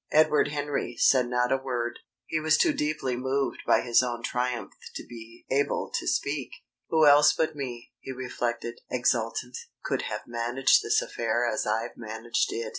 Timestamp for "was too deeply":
2.39-3.15